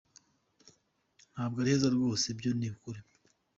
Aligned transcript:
Ntabwo 1.33 1.57
ari 1.59 1.69
heza 1.73 1.87
rwose 1.95 2.27
byo 2.39 2.51
ni 2.59 2.67
ukuri. 2.73 2.99